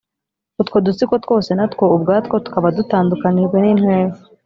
[0.61, 4.13] utwo dutsiko twose natwo ubwatwo tukaba dutandukanijwe n'intera.